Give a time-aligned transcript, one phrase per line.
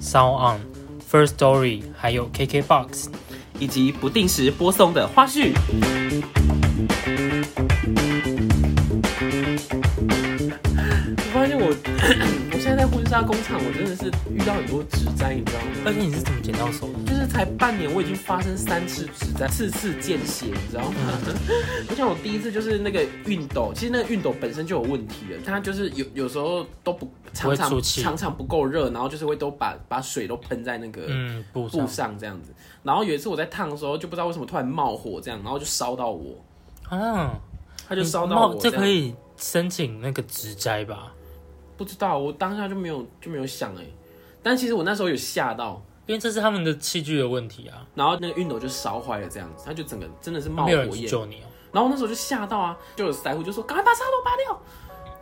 [0.00, 0.60] Sound On、
[1.10, 3.08] First Story，还有 KKBox。
[3.60, 5.52] 以及不定时播送的花絮。
[13.10, 15.66] 现在在婚纱工厂，我真的是遇到很多植灾，你知道吗？
[15.84, 17.12] 而且你是怎么捡到手的？
[17.12, 20.96] 就是才半年，我已经发生三次植灾，次次见血，你知道吗？
[21.90, 32.16] 我想我第一次就是那个熨斗，其实那个熨斗本身就有问题了，它就是有有时候都不常常常常不够热，然后就是会都把把水都喷在那个嗯，布布上。
[32.16, 32.54] 这样子。
[32.84, 36.36] 然后有一次我在烫的时候，就不知道为什么突然冒火这样，然后就烧到我，
[36.88, 37.34] 啊，
[37.88, 41.12] 它就烧到我样这可以申请那个植摘吧？
[41.80, 43.82] 不知道，我当下就没有就没有想哎、
[44.42, 51.04] 但其实我那时候有吓到，因为这是他们的器具的问题啊，然后那个熨斗就烧坏了这样子，它就整个真的是冒没有人火焰。
[51.04, 51.48] 去救你哦。
[51.72, 54.62] 然后那时候就吓到啊，就有师傅就说赶快把插头拔掉。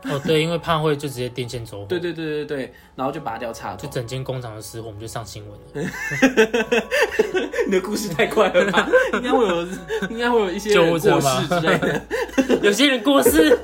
[0.05, 3.79] 哦，对，因为怕会就直接电线走火，对对对对对，然后就拔掉插头。
[3.85, 5.91] 就整间工厂的失火，我们就上新闻了。
[7.67, 8.89] 你的故事太快了吧？
[9.15, 9.67] 应该会有，
[10.09, 12.03] 应该会有一些过世之类的。
[12.63, 13.59] 有些人过世，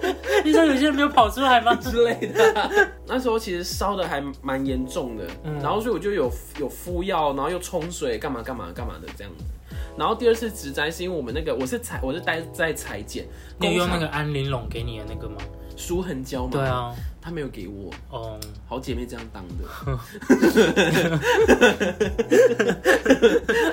[0.45, 1.73] 你说有些人没有跑出来吗？
[1.81, 2.91] 之类的。
[3.07, 9.45] 那时候其实烧的还蛮严重的，嗯然后所以我就有有敷药，然后又冲水，干嘛干嘛干嘛的这样子。
[9.97, 13.25] 然后第二次植栽是因为我们那个我是裁我是待在裁剪，
[13.61, 15.37] 你有用那工个安玲珑给你的那个吗？
[15.77, 16.95] 厂舒痕胶嘛，对，啊，
[17.25, 19.65] 他没有给我，哦，好姐妹这样当的。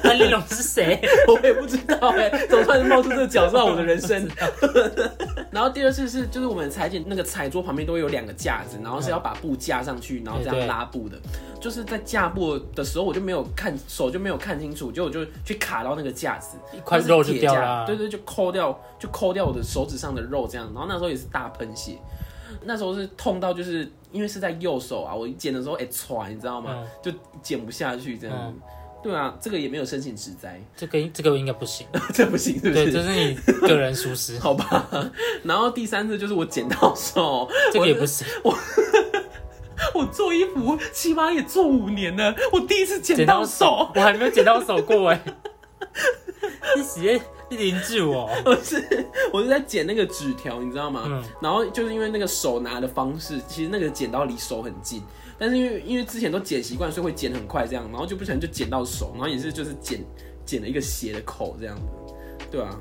[0.03, 1.01] 安 玲珑是谁？
[1.27, 4.25] 我也不知道哎、怎么突然冒出这个角色我的人生？
[5.51, 11.19] 然后第二次是，就是我们裁剪那个裁桌旁边都会有两个架子，然后是要把布架上去，然后这样拉布的。
[11.59, 20.71] 就是在架布的时候，我就没有看手就没有看清楚，结果就去卡到那个架子，一块肉就掉了啊它是铁架对对，就抠掉，就抠掉我的手指上的肉这样。
[20.73, 21.97] 然后那时候也是大喷血，
[22.63, 26.75] 那时候是痛到就是因为是在右手啊，我一剪的时候哎喘，你知道吗？
[26.77, 28.53] 嗯就剪不下去这样
[29.03, 31.87] 对啊，这个也没有申请植栽，这个这个应该不行。
[32.13, 32.91] 这不行，是不对，是？
[32.91, 33.33] 这是你
[33.67, 34.87] 个人疏失， 好吧，
[35.43, 38.27] 然后第三次就是我剪到手， 这个也不行。
[39.95, 45.19] 我做衣服起码也做五年了，我第一次剪剪到到手手，，我还没有剪到手过哎。
[46.77, 47.19] 你直接
[47.51, 51.03] 你凌治我， 我是我是在剪那个纸条，你知道吗？
[51.05, 55.03] 嗯然后就是因为那个手拿的方式，其实那个剪刀离手很近，
[55.37, 60.01] 但是因为因为之前都剪习惯，所以会剪很快这样，然后就不小心就剪到手，然后也是就是剪
[60.45, 62.15] 剪了一个斜的口这样子，
[62.49, 62.79] 对啊。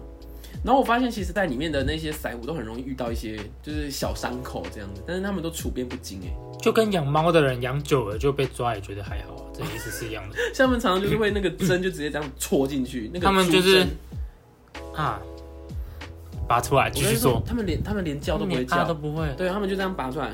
[0.62, 6.58] 然后我发现，其实，在里面的那些散户都很容易遇到一些就是小伤口这样子，但是他们都处变不惊哎。
[6.60, 10.36] 就跟养猫的人养久了就被抓也觉得还好啊，这意思是一样的。
[10.52, 13.88] 像他们常常就是会那个针就直接这样戳进去，那个他们就是猪针
[14.94, 15.20] 啊，
[16.48, 19.32] 拔出来继续做，他们连他们连叫都不会叫啊都，不会。
[19.36, 20.30] 对他们就这样拔出来，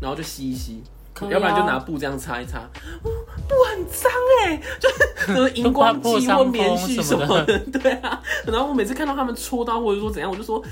[0.00, 0.82] 然后就吸一吸，
[1.14, 1.28] 啊。
[1.30, 2.58] 要不然就拿布这样擦一擦，
[3.02, 3.10] 哦
[3.48, 4.10] 布很脏
[4.44, 8.22] 哎， 就是什么荧光剂或棉絮什么的， 对啊。
[8.46, 10.62] 然后我每次看到他们戳到或者说怎样，我就说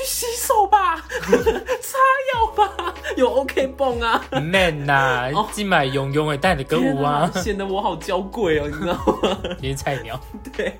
[0.00, 0.96] 去洗手吧，
[1.82, 1.98] 擦
[2.32, 4.24] 药吧，有 OK 泵啊。
[4.32, 9.38] man 呐哦，今买用用诶，带你歌舞啊，天显得我好娇贵哦，你知道吗？
[9.60, 10.18] 你是菜鸟，
[10.56, 10.74] 对。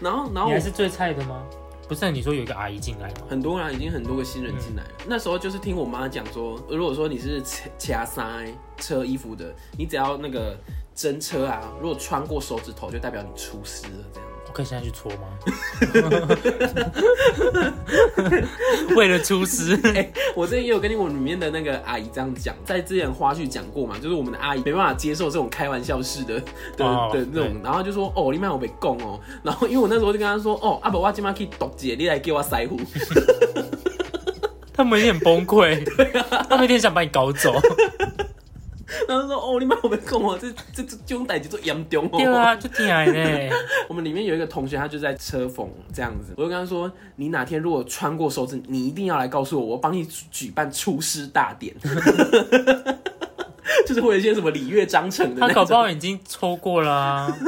[0.00, 1.42] 然后，然后你还是最菜的吗？
[1.88, 3.26] 不是，你说有一个阿姨进来吗？
[3.28, 4.90] 很多人已经很多个新人进来了。
[5.06, 7.42] 那时候就是听我妈讲说，如果说你是
[7.78, 8.22] 掐塞
[8.78, 10.56] 车衣服的，你只要那个
[10.94, 14.28] 针车啊，如果穿过手指头，就代表你出师了这样。
[14.46, 15.18] 我可以现在去搓吗？
[18.96, 26.40] 为了出师，哎我之前也有跟你我里面的那个阿姨这样讲，在之前花絮讲过嘛，就是我们的阿姨没办法接受这种开玩笑式的
[26.76, 32.78] 的、哦的那种，然后就说哦，你妈我被供哦，然后因为我那时候就跟她说哦，阿伯我今晚可以毒姐，你来给我塞胡。
[34.76, 35.84] 他们有点崩溃，
[36.50, 37.54] 他们有点想把你搞走。
[39.08, 42.18] 然后说哦，你们我被供哦， 这这这这种代志做严重哦。
[42.18, 43.56] 对啊，就挺矮的。
[43.88, 51.74] 我们里面有一个同学，他就在车缝这样子，我就跟他说，你哪天如果穿过手指，你一定要来告诉我，我帮你举办出师大典。
[53.86, 55.40] 就是会有一些什么礼乐章程的。
[55.40, 57.38] 他搞不好已经抽过了啊，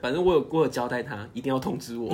[0.00, 2.12] 反正我有我有交代他，一定要通知我。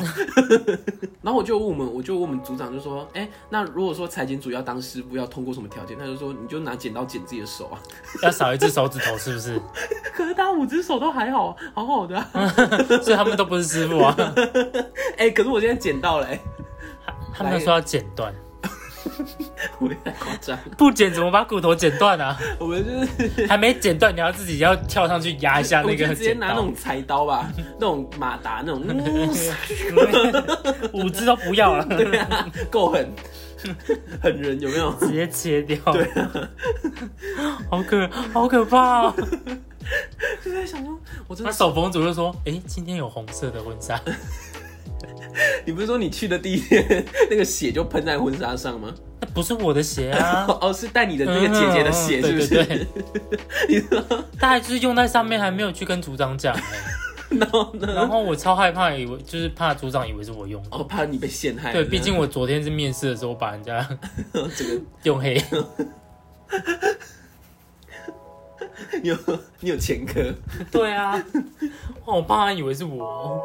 [1.22, 5.96] 然后我就问我们，我就问我们组长就说，哎、那如果说裁剪组要当师傅，要通过什么条件？
[5.98, 7.80] 他就说，你就拿剪刀剪自己的手啊。
[8.22, 9.60] 要少一只手指头是不是？
[10.14, 12.48] 可是他五只手都还好，好好的、啊。
[13.02, 14.14] 所以他们都不是师傅啊。
[15.16, 16.40] 哎、可是我现在剪到了、哎，
[17.32, 18.34] 他们说要剪断，
[19.78, 20.58] 夸张。
[20.76, 22.36] 不剪怎么把骨头剪断啊？
[22.58, 26.72] 我们就是还没剪断，你要自己要跳上去压一下那个直接拿那种。
[26.74, 27.48] 柴刀吧，
[27.80, 29.28] 那种马达那种， 嗯
[30.92, 33.10] 五只都不要了， 对啊，够狠，
[34.22, 34.92] 狠人有没有？
[34.94, 35.78] 直接切掉。
[35.92, 36.08] 对
[37.70, 39.14] 好可好可怕哦！
[40.42, 44.00] 就在想说，我真的，那手缝组就说：“哎、今天有红色的婚纱，
[45.64, 48.92] 你不是说你去的第一天那个血就喷在婚纱上吗？
[49.20, 52.62] 那不是我的血啊， 哦，是带你的那个姐姐的血，是不是？
[52.62, 54.00] 嗯对对 你说，
[54.38, 56.62] 大概就是用在上面，还没有去跟组长讲、哎
[57.30, 57.92] 然后呢？
[57.94, 60.68] 然后我超害怕，以为就是怕组长以为是我用的。
[60.70, 61.72] 哦，怕你被陷害。
[61.72, 63.84] 对，毕竟我昨天是面试的时候把人家
[64.54, 65.42] 这个用黑，
[69.02, 69.16] 你有
[69.60, 70.22] 你有前科。
[70.70, 71.20] 对啊，
[72.04, 73.40] 我怕他以为是我。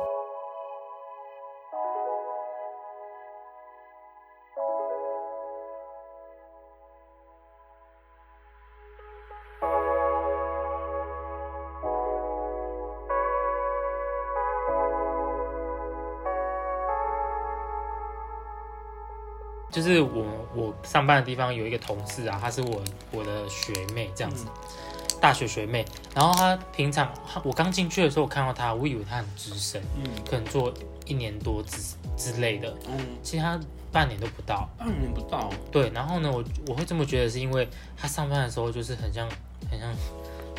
[19.82, 22.82] 就是我我上班的地方有一个同事啊，她是我
[23.12, 24.46] 我的学妹这样子，
[25.22, 25.86] 大学学妹。
[26.14, 30.74] 然后她平常她我刚进去的时候，我看到她，我以为她很资深，嗯可能做
[31.06, 31.78] 一年多之
[32.18, 33.58] 之类的，嗯，其实她
[33.90, 34.70] 半年都不到。
[34.78, 35.50] 半年不到。
[35.72, 37.66] 对，然后呢，我我会这么觉得，是因为
[37.96, 39.26] 她上班的时候就是很像
[39.72, 39.90] 很像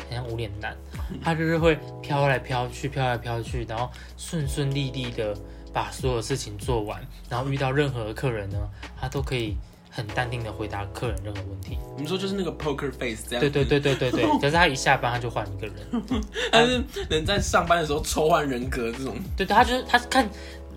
[0.09, 0.75] 很像无脸男，
[1.23, 5.37] 她就是会飘来飘去，飘来飘去，然后顺顺利利的
[5.73, 8.57] 把所有事情做完，然后遇到任何的客人呢，
[8.99, 9.55] 他都可以
[9.89, 11.77] 很淡定的回答客人任何问题。
[11.95, 13.39] 你们说就是那个 poker face 这样？
[13.39, 13.65] 对对。
[13.65, 15.75] 对对对对，可是他一下班他就换一个人，
[16.51, 20.29] 他是能在上班的时候抽换人格这种，对对，她就是他看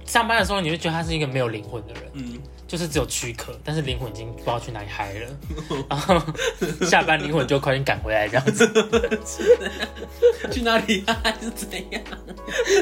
[0.04, 2.02] 上班的时候，你会觉得他是一个没有灵魂的人。
[2.12, 5.30] 嗯，就是只有躯壳，但是灵魂已经不知道去哪里嗨了，
[5.88, 6.20] 然后
[6.86, 8.66] 下班灵魂就快点赶回来这样子，
[10.50, 11.34] 去哪里嗨？
[11.40, 12.02] 是怎样？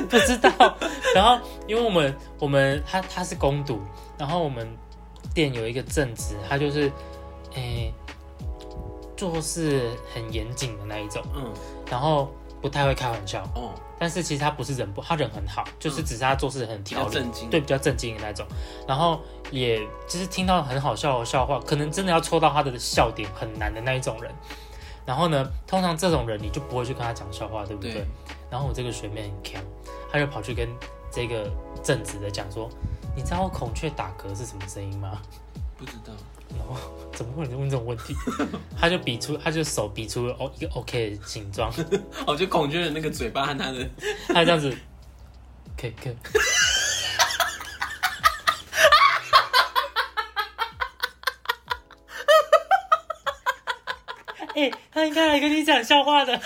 [0.08, 0.50] 不知道。
[1.14, 3.80] 然后因为我们我们他他是攻读，
[4.18, 4.66] 然后我们
[5.34, 6.90] 店有一个正职，他就是
[7.54, 7.92] 诶、
[9.16, 11.52] 做事很严谨的那一种，嗯，
[11.90, 12.32] 然后
[12.62, 17.20] 不太会开玩笑，哦，但是其实他不是人不，他人很好，就是只是他做事很条理，
[17.50, 18.46] 对，比较正经的那种。
[18.86, 19.20] 然后
[19.50, 24.32] 也就是听到很好笑的笑话，可能真的要戳到他的笑点很难的那一种人。
[25.04, 27.92] 然后呢，通常这种人你就不会去跟他讲笑话，对不对？
[27.92, 28.06] 对
[28.48, 29.62] 然后我这个学妹很强，
[30.12, 30.68] 她就跑去跟
[31.10, 31.50] 这个
[31.82, 32.70] 正直的讲说
[33.16, 35.20] ：“你知道孔雀打嗝是什么声音吗
[35.84, 36.12] 不知道。？”
[36.54, 36.76] 然后
[37.14, 38.14] 怎么会有人问这种问题？
[38.78, 41.72] 他就比出，他就手比出了哦一个 OK 的形状，
[42.26, 43.88] 哦，就孔雀的那个嘴巴和它的，
[44.28, 44.76] 他这样子，
[45.76, 46.16] 可以可以。
[54.54, 56.38] 哎、他应该来跟你讲笑话的。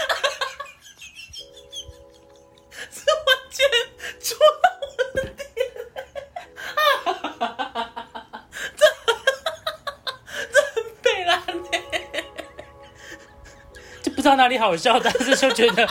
[14.27, 15.89] 知道哪里好笑，但是就觉得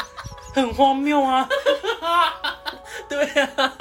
[0.53, 1.47] 很荒谬啊！
[3.07, 3.25] 对
[3.55, 3.73] 啊，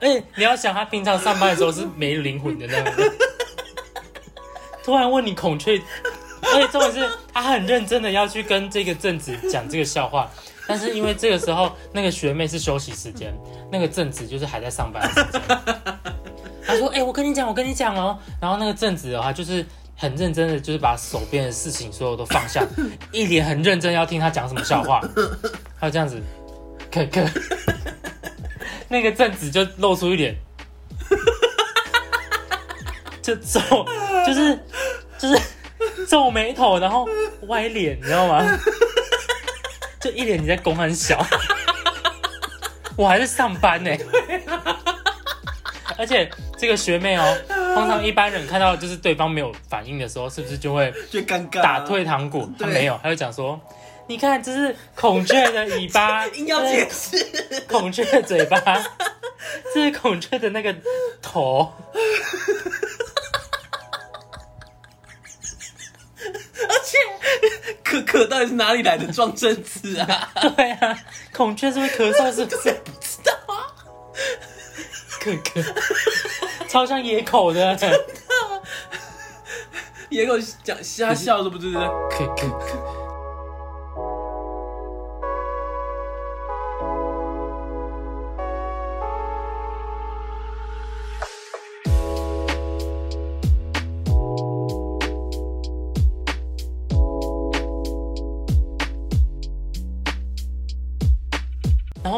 [0.00, 3.12] 哎、你要想他平常上班的时候是没灵魂的那种人，
[4.84, 5.76] 突然问你孔雀，
[6.40, 10.30] 而且重点是他很认真的要去跟这个正子讲这个笑话，
[10.68, 13.36] 但是因为这个时候那个学妹是休息时间，
[13.72, 15.42] 那个正子就是还在上班的时间。
[16.64, 19.66] 他说：“哎、我跟你讲，我跟你讲哦。”然后那个正子的话就是
[20.00, 22.64] 很认真的，就是把手边的事情所有都放下，
[23.10, 25.00] 一脸很认真要听他讲什么笑话。
[25.76, 26.22] 还有这样子，
[26.90, 27.28] 可可，
[28.88, 30.36] 那个正子就露出一脸，
[33.20, 33.60] 就皱，
[34.24, 34.58] 就是
[35.18, 37.04] 就是皱眉头，然后
[37.48, 38.44] 歪脸，你知道吗？
[40.00, 41.26] 就一脸你在公很小，
[42.96, 43.90] 我还在上班呢。
[45.98, 47.36] 而且这个学妹哦，
[47.74, 52.48] 通常一般人看到就是对方没有反应的时候，是不是就会 就尴尬，打退堂鼓？
[52.58, 53.60] 他对没有，他就讲说
[54.08, 57.16] ：“你看，这是孔雀的尾巴， 硬要解释，
[57.68, 58.60] 孔雀的嘴巴，
[59.74, 60.74] 这是孔雀的那个
[61.22, 61.72] 头。
[66.70, 66.98] 而且
[67.84, 70.30] 可可到底是哪里来的撞声词啊？
[70.56, 70.98] 对啊，
[71.32, 72.72] 孔雀是会咳嗽是不是？
[72.84, 73.70] 不知道啊。
[75.20, 75.60] 可可，
[76.68, 77.74] 超像野狗的。
[77.76, 78.04] 真的
[80.10, 81.72] 野狗讲瞎笑是不是？
[82.10, 82.46] 可以可。
[82.46, 82.57] 然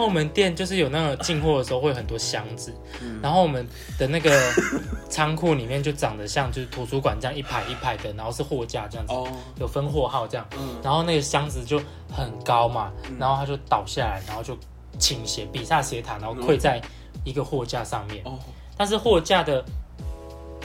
[0.01, 2.75] 后我们店就是有那个进货的时候会有很多箱子，
[3.23, 3.67] 然后我们
[3.99, 4.31] 的那个
[5.11, 9.29] 仓库里面就长得像就是图书馆这样一排一排的，然后是货架这样子，哦，
[9.59, 10.77] 有分货号这样，嗯。
[10.83, 11.79] 然后那个箱子就
[12.11, 14.57] 很高嘛，然后它就倒下来，然后就
[14.99, 16.81] 倾斜，比萨斜塔，然后跪在
[17.25, 18.25] 一个货架上面。
[18.25, 18.39] 哦，
[18.79, 19.63] 但是货架的，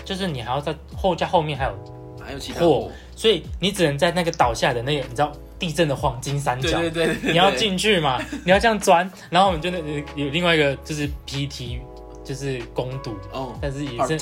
[0.06, 1.76] 就是你还要在货架后面还有，
[2.24, 5.32] 还有其他货所以你只能在那个倒下的那个，你知道
[5.66, 9.80] 地震的黄金三角，对对对，你要进去嘛， 你要这样钻，然后我们就那
[10.16, 11.80] 有另外一个就是 PT，
[12.24, 14.16] 就是攻读，哦但是也是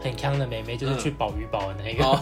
[0.00, 2.20] 很强的妹妹，就是去保鱼保的那个，哦，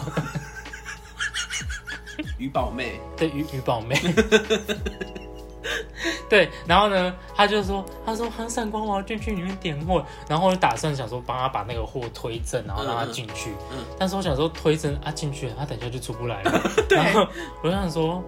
[2.39, 3.95] 鱼宝妹，对鱼鱼宝妹。
[6.29, 13.49] 对，然后呢，他就说，他说很闪光，我要进去里面点货，然后我就打算想说帮他把那个货推正，然后让他进去。
[13.71, 16.71] 嗯嗯但是我想说推正啊进去了，他等一下就出不来了。
[16.89, 17.27] 然后
[17.63, 18.23] 我就想说，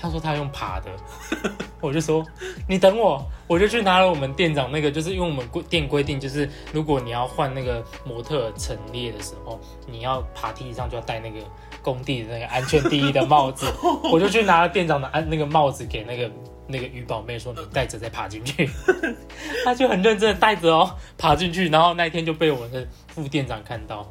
[0.00, 0.90] 他说他用爬的，
[1.80, 2.24] 我就说
[2.66, 11.38] 你等我，我就去拿了我们店长那个，就是因为我们规店规定，就是如果你要换那个模特陈列的时候，你要爬梯子上就要戴那个
[11.82, 13.66] 工地的那个安全第一的帽子，
[14.10, 16.30] 我就去拿了店长的安那个帽子给那个
[16.66, 18.70] 那个鱼宝妹说你戴着再爬进去，
[19.64, 24.10] 他就很认真的戴着哦爬进去，然后那一天就被我的副店长看到，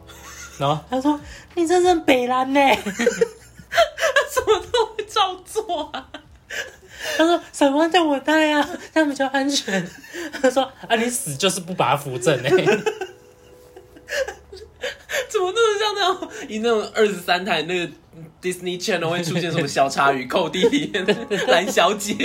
[0.60, 1.20] 然后他说
[1.56, 2.60] 你真是北蓝呢。
[4.32, 6.10] 什么都会照做啊？
[7.18, 9.88] 他说：“闪光叫我戴啊，这样比较安全。”
[10.42, 12.50] 他说：“啊，你死就是不把它扶正哎、
[15.30, 17.94] 怎么都是像那种以那种二十三台那个
[18.42, 21.16] Disney Channel 会出现什么小茶与寇弟里面的
[21.48, 22.16] 蓝小姐，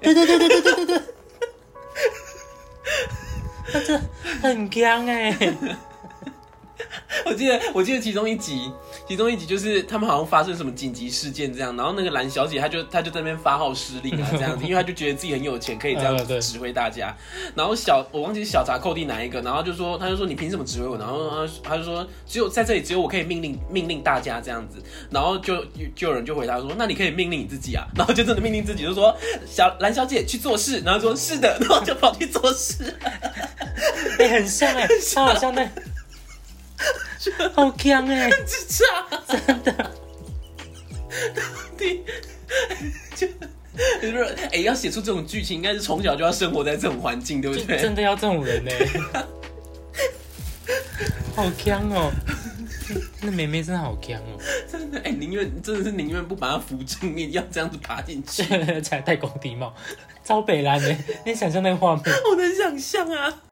[0.00, 1.02] 对对对对对对对对，
[3.72, 4.00] 他这
[4.40, 5.36] 很僵哎、
[7.26, 8.70] 我记得我记得其中一集，
[9.08, 17.14] 其中一集就是他们好像发生什么紧急事件这样，然后那个蓝小姐她就她就在那边发号施令啊 这样子，因为她就觉得自己很有钱，可以这样子指挥大家。
[17.54, 20.96] 然后小我忘记是小杂寇弟哪一个，然后就说他就说你凭什么指挥我？
[20.96, 25.62] 然后他他就说只有在这里只有我可以命令命令大家这样子，然后就
[25.94, 29.14] 就有人就回答说那你可以命令你自己啊，然后就真的命令自己，就说
[29.46, 32.94] 小蓝小姐去做事，然后说是的，然后就跑去做事。
[34.18, 35.62] 哎、很像哎、他好像那，
[37.54, 39.90] 好强哎、智障，真的。
[41.78, 42.02] 你，
[43.14, 43.26] 就
[44.00, 47.78] 你说哎、要写出这种剧情，应该是从小就要生活在这种环境，对不就对？
[47.78, 49.24] 真的要这种人哎、
[51.36, 52.10] 好强哦、
[53.20, 54.38] 那妹妹真的好强哦、
[54.70, 58.42] 真的，哎、宁愿真的是宁愿不把她扶正，面要这样子爬进去，
[58.80, 59.74] 才戴工地帽，
[60.24, 62.04] 招北蓝哎、你想象那个画面？
[62.30, 63.42] 我能想象啊。